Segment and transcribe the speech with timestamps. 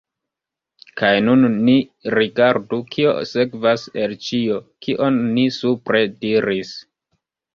[1.01, 1.73] Kaj nun ni
[2.13, 6.73] rigardu, kio sekvas el ĉio, kion ni supre diris.